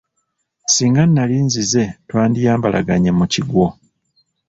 [0.73, 3.65] Singa nali nzize twandiyambalaganye mu kigwo.